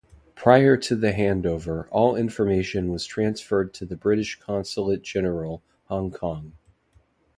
Prior 0.33 0.77
to 0.77 0.95
the 0.95 1.11
handover, 1.11 1.87
all 1.91 2.15
information 2.15 2.91
was 2.91 3.05
transferred 3.05 3.71
to 3.75 3.85
the 3.85 3.95
British 3.95 4.39
Consulate-General, 4.39 5.61
Hong 5.89 6.09
Kong. 6.09 6.53